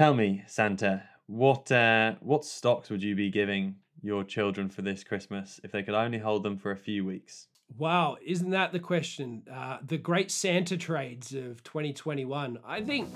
[0.00, 5.04] Tell me, Santa, what uh, what stocks would you be giving your children for this
[5.04, 7.48] Christmas if they could only hold them for a few weeks?
[7.76, 9.42] Wow, isn't that the question?
[9.52, 12.60] Uh, the great Santa trades of 2021.
[12.66, 13.10] I think.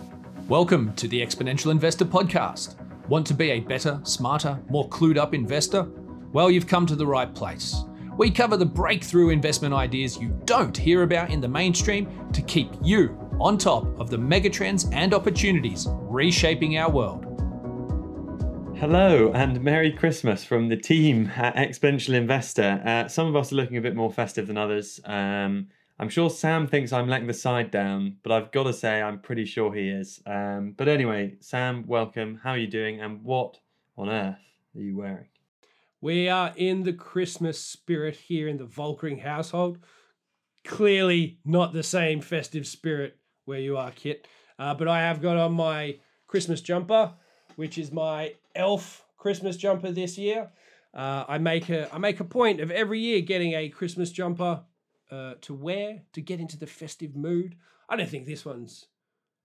[0.46, 2.76] Welcome to the Exponential Investor Podcast.
[3.08, 5.88] Want to be a better, smarter, more clued up investor?
[6.34, 7.76] Well, you've come to the right place.
[8.18, 12.68] We cover the breakthrough investment ideas you don't hear about in the mainstream to keep
[12.82, 17.24] you on top of the megatrends and opportunities reshaping our world.
[18.78, 22.82] Hello and Merry Christmas from the team at Exponential Investor.
[22.84, 25.00] Uh, some of us are looking a bit more festive than others.
[25.04, 25.68] Um,
[25.98, 29.20] I'm sure Sam thinks I'm letting the side down, but I've got to say I'm
[29.20, 30.20] pretty sure he is.
[30.26, 32.40] Um, but anyway, Sam, welcome.
[32.42, 33.00] How are you doing?
[33.00, 33.58] And what
[33.96, 34.38] on earth
[34.74, 35.28] are you wearing?
[36.00, 39.78] We are in the Christmas spirit here in the Volkering household.
[40.64, 44.26] Clearly not the same festive spirit where you are, Kit.
[44.58, 47.12] Uh, but I have got on my Christmas jumper,
[47.56, 50.50] which is my elf Christmas jumper this year.
[50.92, 54.62] Uh, I make a I make a point of every year getting a Christmas jumper
[55.10, 57.56] uh, to wear to get into the festive mood.
[57.88, 58.86] I don't think this one's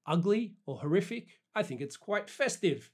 [0.05, 1.39] ugly or horrific.
[1.55, 2.91] I think it's quite festive.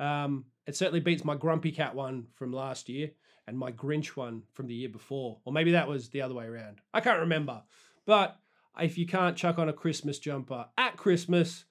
[0.00, 3.10] Um, it certainly beats my Grumpy Cat one from last year
[3.46, 6.44] and my Grinch one from the year before, or maybe that was the other way
[6.46, 6.80] around.
[6.92, 7.62] I can't remember.
[8.06, 8.38] But
[8.80, 11.64] if you can't chuck on a Christmas jumper at Christmas,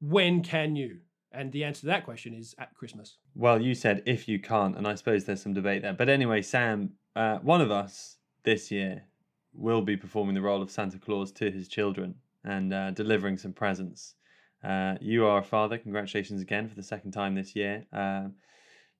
[0.00, 0.98] when can you?
[1.32, 3.16] And the answer to that question is at Christmas.
[3.34, 5.92] Well, you said if you can't, and I suppose there's some debate there.
[5.92, 9.04] But anyway, Sam, uh, one of us this year
[9.52, 13.52] will be performing the role of Santa Claus to his children and uh, delivering some
[13.52, 14.14] presents.
[14.62, 15.76] Uh, you are a father.
[15.78, 17.84] Congratulations again for the second time this year.
[17.92, 18.28] Uh,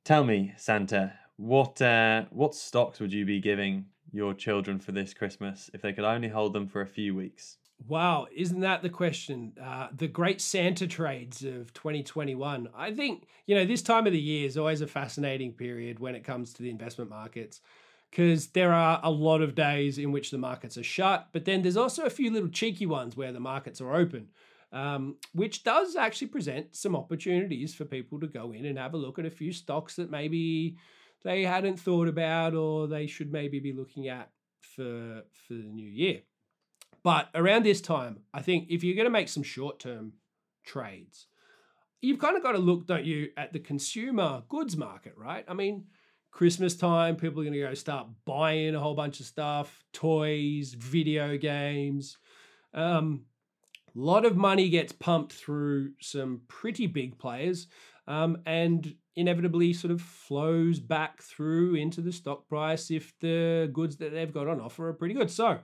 [0.04, 5.12] tell me, Santa, what uh, what stocks would you be giving your children for this
[5.12, 7.58] Christmas if they could only hold them for a few weeks?
[7.86, 9.52] Wow, isn't that the question?
[9.60, 12.68] Uh, the great Santa trades of 2021.
[12.74, 16.14] I think, you know, this time of the year is always a fascinating period when
[16.14, 17.60] it comes to the investment markets
[18.10, 21.62] because there are a lot of days in which the markets are shut, but then
[21.62, 24.28] there's also a few little cheeky ones where the markets are open,
[24.72, 28.96] um, which does actually present some opportunities for people to go in and have a
[28.96, 30.76] look at a few stocks that maybe
[31.24, 34.30] they hadn't thought about or they should maybe be looking at
[34.60, 36.20] for for the new year.
[37.02, 40.14] But around this time, I think if you're going to make some short term
[40.64, 41.26] trades,
[42.00, 45.44] you've kind of got to look, don't you, at the consumer goods market, right?
[45.46, 45.84] I mean,
[46.30, 50.74] Christmas time, people are going to go start buying a whole bunch of stuff, toys,
[50.74, 52.16] video games.
[52.72, 53.26] Um,
[53.94, 57.68] a lot of money gets pumped through some pretty big players
[58.06, 63.96] um, and inevitably sort of flows back through into the stock price if the goods
[63.96, 65.30] that they've got on offer are pretty good.
[65.30, 65.58] So,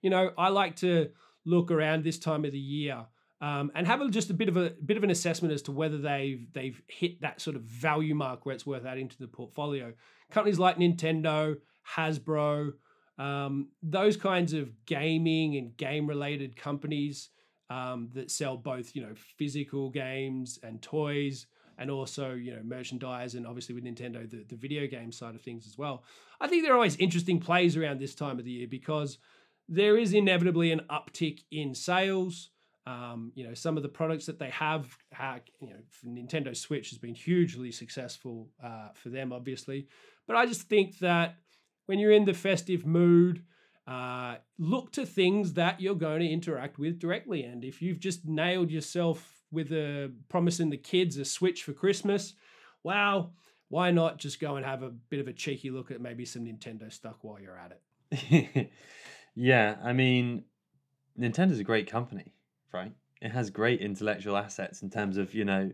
[0.00, 1.10] you know, I like to
[1.44, 3.04] look around this time of the year
[3.40, 5.72] um, and have a, just a bit of a bit of an assessment as to
[5.72, 9.26] whether they've they've hit that sort of value mark where it's worth adding to the
[9.26, 9.92] portfolio.
[10.30, 11.56] Companies like Nintendo,
[11.96, 12.72] Hasbro,
[13.18, 17.30] um, those kinds of gaming and game related companies
[17.68, 21.46] um, that sell both you know physical games and toys
[21.82, 25.42] and also you know merchandise and obviously with Nintendo the, the video game side of
[25.42, 26.04] things as well.
[26.40, 29.18] I think there are always interesting plays around this time of the year because
[29.68, 32.50] there is inevitably an uptick in sales.
[32.84, 34.96] Um, you know, some of the products that they have,
[35.60, 39.86] you know, Nintendo Switch has been hugely successful uh, for them, obviously.
[40.26, 41.36] But I just think that
[41.86, 43.44] when you're in the festive mood,
[43.86, 47.44] uh, look to things that you're going to interact with directly.
[47.44, 52.34] And if you've just nailed yourself with a promising the kids a Switch for Christmas,
[52.82, 53.30] wow,
[53.68, 56.44] why not just go and have a bit of a cheeky look at maybe some
[56.44, 57.72] Nintendo stuff while you're at
[58.10, 58.70] it?
[59.34, 60.44] Yeah, I mean,
[61.18, 62.32] Nintendo's a great company,
[62.72, 62.92] right?
[63.20, 65.70] It has great intellectual assets in terms of, you know,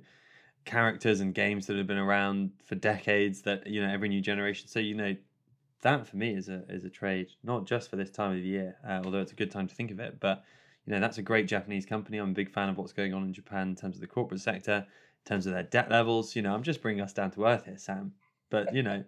[0.65, 4.69] characters and games that have been around for decades that, you know, every new generation.
[4.69, 5.17] So, you know,
[5.83, 8.49] that for me is a is a trade, not just for this time of the
[8.49, 10.45] year, uh, although it's a good time to think of it, but
[10.89, 12.17] you know, that's a great Japanese company.
[12.17, 14.41] I'm a big fan of what's going on in Japan in terms of the corporate
[14.41, 16.35] sector, in terms of their debt levels.
[16.35, 18.15] You know, I'm just bringing us down to earth here, Sam.
[18.49, 19.05] But, you know,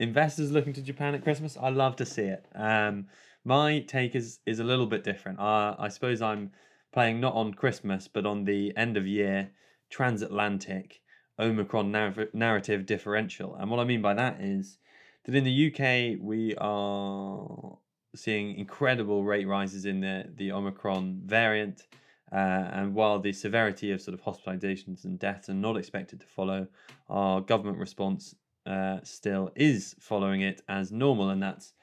[0.00, 2.44] investors looking to Japan at Christmas, I love to see it.
[2.56, 3.06] Um,
[3.44, 5.38] my take is is a little bit different.
[5.38, 6.50] Uh, I suppose I'm
[6.92, 9.52] playing not on Christmas, but on the end of year
[9.90, 11.02] transatlantic
[11.38, 13.54] Omicron narr- narrative differential.
[13.54, 14.78] And what I mean by that is
[15.24, 17.78] that in the UK we are
[18.14, 21.86] seeing incredible rate rises in the the Omicron variant.
[22.32, 26.26] Uh, and while the severity of sort of hospitalizations and deaths are not expected to
[26.26, 26.66] follow,
[27.10, 31.74] our government response uh, still is following it as normal, and that's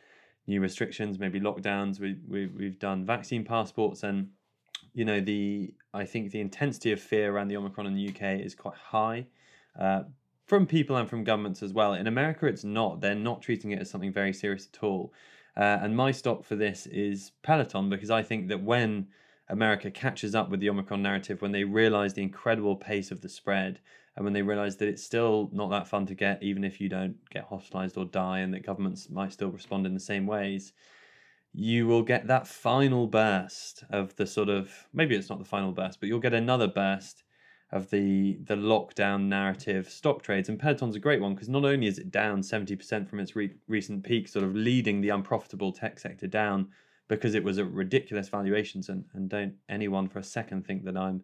[0.48, 2.00] new restrictions, maybe lockdowns.
[2.00, 4.30] We, we, we've done vaccine passports, and
[4.94, 8.40] you know the I think the intensity of fear around the Omicron in the UK
[8.44, 9.28] is quite high.
[9.80, 10.04] Uh,
[10.48, 11.94] from people and from governments as well.
[11.94, 13.02] In America, it's not.
[13.02, 15.14] They're not treating it as something very serious at all.
[15.58, 19.08] Uh, and my stock for this is Peloton because I think that when
[19.50, 23.30] America catches up with the Omicron narrative, when they realize the incredible pace of the
[23.30, 23.80] spread,
[24.16, 26.90] and when they realize that it's still not that fun to get, even if you
[26.90, 30.74] don't get hospitalized or die, and that governments might still respond in the same ways,
[31.54, 35.72] you will get that final burst of the sort of maybe it's not the final
[35.72, 37.24] burst, but you'll get another burst
[37.72, 40.50] of the the lockdown narrative stock trades.
[40.50, 43.54] And Peloton's a great one because not only is it down 70% from its re-
[43.68, 46.70] recent peak, sort of leading the unprofitable tech sector down
[47.08, 48.90] because it was at ridiculous valuations.
[48.90, 51.24] And, and don't anyone for a second think that I'm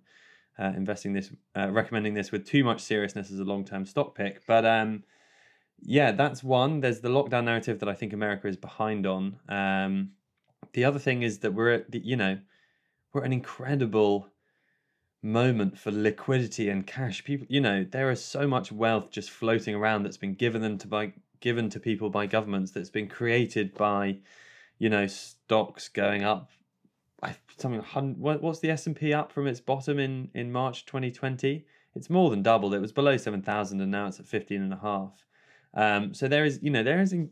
[0.59, 4.15] uh, investing this, uh, recommending this with too much seriousness as a long term stock
[4.15, 4.45] pick.
[4.45, 5.03] But um,
[5.81, 6.80] yeah, that's one.
[6.81, 9.38] There's the lockdown narrative that I think America is behind on.
[9.50, 10.12] Um,
[10.74, 12.38] the other thing is that we're at the, you know,
[13.13, 14.27] we're an incredible
[15.21, 17.23] moment for liquidity and cash.
[17.23, 20.77] People, you know, there is so much wealth just floating around that's been given them
[20.79, 24.17] to by given to people by governments that's been created by,
[24.79, 26.51] you know, stocks going up.
[27.21, 27.81] I something
[28.19, 31.65] what what's the S and P up from its bottom in in March 2020?
[31.95, 32.73] It's more than doubled.
[32.73, 35.25] It was below seven thousand and now it's at fifteen and a half.
[35.75, 37.29] Um, so there is, you know, there is in,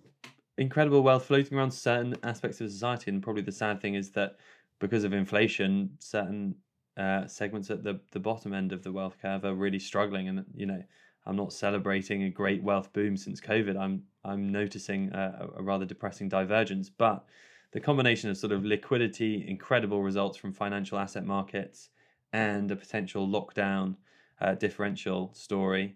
[0.57, 4.37] incredible wealth floating around certain aspects of society, and probably the sad thing is that
[4.79, 6.55] because of inflation, certain
[6.97, 10.45] uh, segments at the the bottom end of the wealth curve are really struggling, and
[10.55, 10.83] you know
[11.25, 13.77] I'm not celebrating a great wealth boom since COVID.
[13.77, 17.25] I'm I'm noticing a, a, rather depressing divergence, but
[17.71, 21.89] the combination of sort of liquidity, incredible results from financial asset markets,
[22.31, 23.95] and a potential lockdown
[24.41, 25.95] uh, differential story.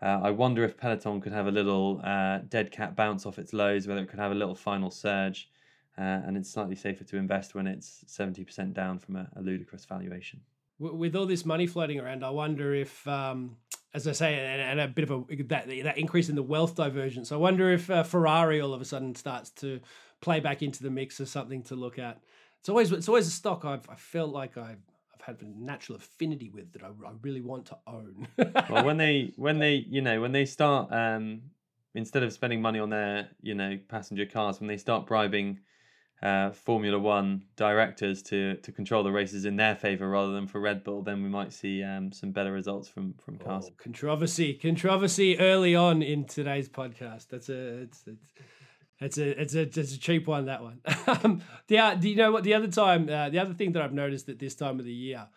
[0.00, 3.52] Uh, I wonder if Peloton could have a little uh, dead cat bounce off its
[3.52, 5.50] lows, whether it could have a little final surge
[5.98, 9.84] uh, and it's slightly safer to invest when it's 70% down from a, a, ludicrous
[9.84, 10.40] valuation.
[10.78, 13.56] With all this money floating around, I wonder if, um,
[13.92, 16.76] as I say, and, and, a bit of a that that increase in the wealth
[16.76, 17.32] divergence.
[17.32, 19.80] I wonder if uh, Ferrari all of a sudden starts to
[20.20, 22.22] play back into the mix as something to look at.
[22.60, 24.78] It's always it's always a stock I've I felt like I've
[25.12, 28.28] I've had a natural affinity with that I, I really want to own.
[28.70, 31.42] well, when they when they you know when they start um,
[31.96, 35.58] instead of spending money on their you know passenger cars when they start bribing
[36.22, 40.60] uh, Formula One directors to to control the races in their favor rather than for
[40.60, 43.66] Red Bull, then we might see um, some better results from from cars.
[43.68, 47.28] Oh, controversy, controversy early on in today's podcast.
[47.28, 48.32] That's a it's, it's
[49.00, 50.80] it's a it's a it's a cheap one that one.
[51.06, 53.92] um, the do you know what the other time uh, the other thing that I've
[53.92, 55.28] noticed at this time of the year,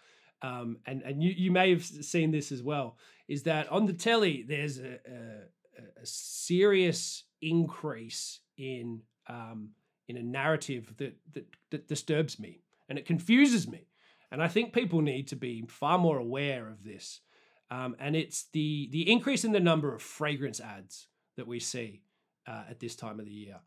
[0.42, 2.98] um, and and you you may have seen this as well,
[3.28, 9.70] is that on the telly there's a, a, a serious increase in um,
[10.12, 13.88] in a narrative that, that, that disturbs me and it confuses me.
[14.32, 17.22] And I think people need to be far more aware of this.
[17.72, 22.04] Um, and it's the the increase in the number of fragrance ads that we see
[22.46, 23.60] uh, at this time of the year.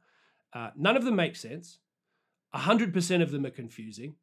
[0.52, 1.78] Uh, none of them make sense.
[2.52, 4.16] hundred percent of them are confusing,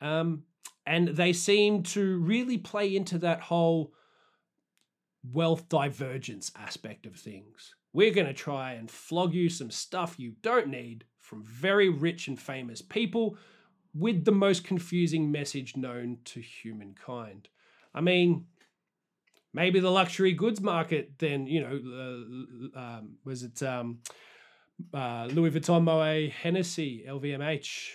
[0.00, 0.44] um,
[0.86, 3.92] and they seem to really play into that whole
[5.32, 7.74] wealth divergence aspect of things.
[7.92, 12.28] We're going to try and flog you some stuff you don't need from very rich
[12.28, 13.36] and famous people
[13.92, 17.48] with the most confusing message known to humankind.
[17.92, 18.46] I mean,
[19.52, 23.98] maybe the luxury goods market then, you know, uh, um, was it um,
[24.94, 27.88] uh, Louis Vuitton, Moet, Hennessy, LVMH?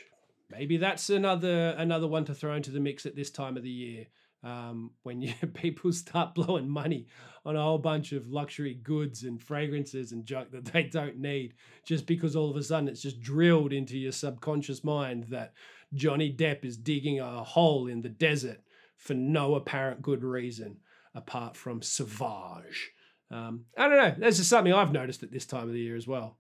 [0.50, 3.70] Maybe that's another another one to throw into the mix at this time of the
[3.70, 4.08] year
[4.44, 7.08] um, when you, people start blowing money
[7.46, 11.54] on a whole bunch of luxury goods and fragrances and junk that they don't need,
[11.86, 15.54] just because all of a sudden it's just drilled into your subconscious mind that
[15.94, 18.62] Johnny Depp is digging a hole in the desert
[18.96, 20.78] for no apparent good reason
[21.14, 22.92] apart from Sauvage.
[23.30, 24.28] Um, I don't know.
[24.28, 26.38] This is something I've noticed at this time of the year as well.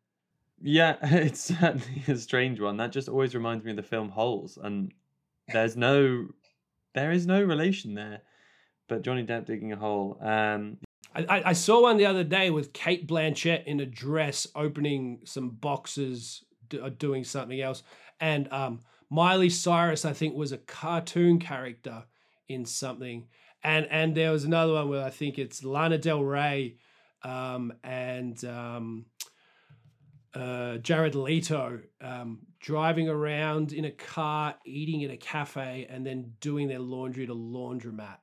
[0.62, 2.78] Yeah, it's certainly a strange one.
[2.78, 4.94] That just always reminds me of the film Holes, and
[5.52, 6.28] there's no
[6.94, 8.22] there is no relation there.
[8.88, 10.18] But Johnny Depp digging a hole.
[10.22, 10.78] Um,
[11.14, 15.50] I, I saw one the other day with Cate Blanchett in a dress opening some
[15.50, 16.44] boxes,
[16.82, 17.84] uh, doing something else,
[18.20, 18.80] and um,
[19.10, 22.06] Miley Cyrus, I think, was a cartoon character
[22.48, 23.28] in something,
[23.64, 26.78] and and there was another one where I think it's Lana Del Rey,
[27.24, 29.06] um, and um,
[30.34, 36.34] uh, Jared Leto um, driving around in a car, eating at a cafe, and then
[36.40, 38.18] doing their laundry at a laundromat.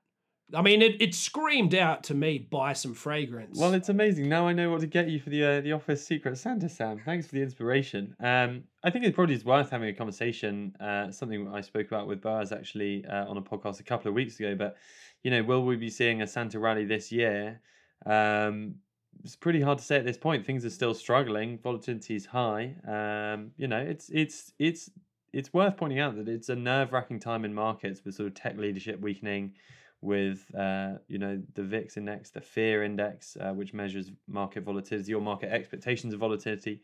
[0.54, 3.58] I mean, it, it screamed out to me, buy some fragrance.
[3.58, 4.30] Well, it's amazing.
[4.30, 7.02] Now I know what to get you for the uh, the office secret Santa, Sam.
[7.04, 8.16] Thanks for the inspiration.
[8.18, 10.74] Um, I think it probably is worth having a conversation.
[10.80, 14.14] Uh, something I spoke about with Boaz actually uh, on a podcast a couple of
[14.14, 14.54] weeks ago.
[14.54, 14.78] But
[15.22, 17.60] you know, will we be seeing a Santa rally this year?
[18.06, 18.76] Um,
[19.24, 20.46] it's pretty hard to say at this point.
[20.46, 21.58] Things are still struggling.
[21.58, 22.74] Volatility is high.
[22.86, 24.90] Um, you know, it's it's it's
[25.32, 28.34] it's worth pointing out that it's a nerve wracking time in markets with sort of
[28.34, 29.52] tech leadership weakening
[30.00, 35.12] with uh, you know the VIX index, the fear index, uh, which measures market volatility
[35.12, 36.80] or market expectations of volatility,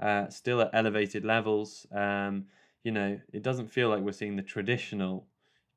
[0.00, 1.86] uh, still at elevated levels.
[1.92, 2.46] Um,
[2.84, 5.26] you know, it doesn't feel like we're seeing the traditional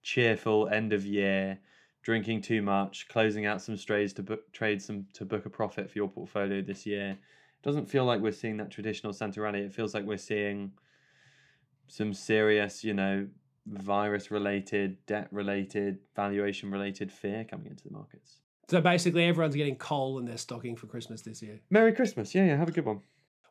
[0.04, 1.60] cheerful end of year
[2.02, 5.90] drinking too much, closing out some strays to book trade some to book a profit
[5.90, 7.12] for your portfolio this year.
[7.12, 9.62] It doesn't feel like we're seeing that traditional Santa rally.
[9.62, 10.72] It feels like we're seeing
[11.88, 13.28] some serious, you know,
[13.68, 18.38] virus related, debt related, valuation related fear coming into the markets.
[18.70, 21.60] So basically, everyone's getting coal in their stocking for Christmas this year.
[21.70, 22.34] Merry Christmas.
[22.34, 23.02] Yeah, yeah, have a good one.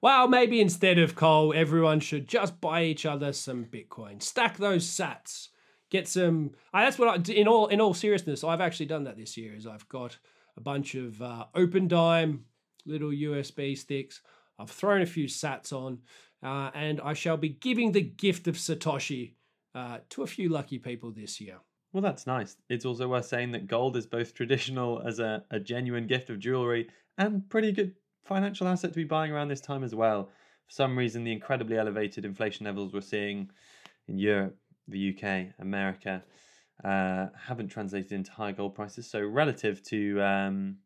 [0.03, 4.23] Well, maybe instead of coal, everyone should just buy each other some Bitcoin.
[4.23, 5.49] Stack those sats.
[5.91, 6.53] Get some.
[6.73, 7.33] Uh, that's what I.
[7.33, 9.55] In all in all seriousness, I've actually done that this year.
[9.55, 10.19] Is I've got
[10.57, 12.41] a bunch of uh, Opendime
[12.87, 14.23] little USB sticks.
[14.59, 15.99] I've thrown a few sats on,
[16.43, 19.33] uh, and I shall be giving the gift of Satoshi
[19.75, 21.57] uh, to a few lucky people this year.
[21.93, 22.57] Well, that's nice.
[22.69, 26.39] It's also worth saying that gold is both traditional as a, a genuine gift of
[26.39, 27.95] jewelry and pretty good
[28.25, 30.31] financial asset to be buying around this time as well.
[30.67, 33.51] For some reason, the incredibly elevated inflation levels we're seeing
[34.07, 34.57] in Europe,
[34.91, 36.23] the UK, America,
[36.85, 39.11] uh, haven't translated into high gold prices.
[39.11, 40.77] So, relative to um,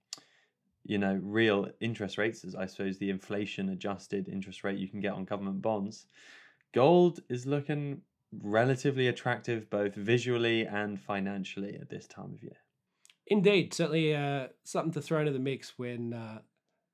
[0.85, 5.01] you know real interest rates, as I suppose the inflation adjusted interest rate you can
[5.01, 6.07] get on government bonds,
[6.73, 8.03] gold is looking
[8.43, 12.57] relatively attractive both visually and financially at this time of year.
[13.27, 16.41] Indeed, certainly uh, something to throw into the mix when, uh,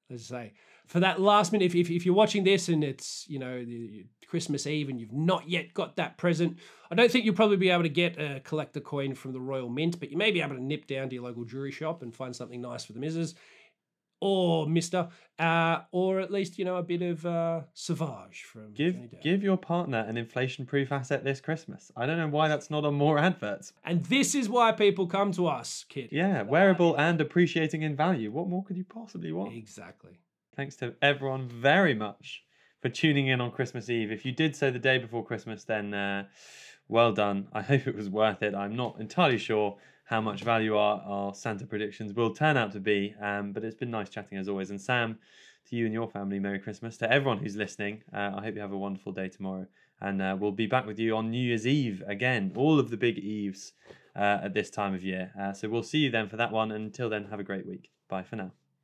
[0.08, 0.52] let's say,
[0.86, 1.66] for that last minute.
[1.66, 3.64] If, if, if you're watching this and it's you know
[4.30, 6.56] Christmas Eve and you've not yet got that present,
[6.90, 9.68] I don't think you'll probably be able to get a collector coin from the Royal
[9.68, 12.14] Mint, but you may be able to nip down to your local jewelry shop and
[12.14, 13.34] find something nice for the missus
[14.20, 15.08] or Mister,
[15.38, 18.74] uh, or at least you know a bit of uh, Sauvage from.
[18.74, 21.90] Give give your partner an inflation-proof asset this Christmas.
[21.96, 23.72] I don't know why that's not on more adverts.
[23.84, 26.10] And this is why people come to us, Kit.
[26.12, 28.30] Yeah, wearable and appreciating in value.
[28.30, 29.54] What more could you possibly want?
[29.54, 30.20] Exactly.
[30.54, 32.42] Thanks to everyone very much
[32.80, 34.10] for tuning in on Christmas Eve.
[34.10, 36.24] If you did so the day before Christmas, then uh,
[36.88, 37.48] well done.
[37.52, 38.54] I hope it was worth it.
[38.54, 42.80] I'm not entirely sure how much value our, our Santa predictions will turn out to
[42.80, 43.14] be.
[43.20, 44.70] Um, but it's been nice chatting as always.
[44.70, 45.18] And Sam,
[45.68, 46.96] to you and your family, Merry Christmas.
[46.98, 49.66] To everyone who's listening, uh, I hope you have a wonderful day tomorrow.
[50.00, 52.96] And uh, we'll be back with you on New Year's Eve again, all of the
[52.96, 53.72] big Eves
[54.16, 55.30] uh, at this time of year.
[55.38, 56.72] Uh, so we'll see you then for that one.
[56.72, 57.90] And until then, have a great week.
[58.08, 58.52] Bye for now.